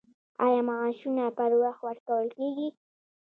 آیا 0.43 0.61
معاشونه 0.67 1.23
پر 1.37 1.51
وخت 1.61 1.81
ورکول 1.85 2.27
کیږي؟ 2.35 2.67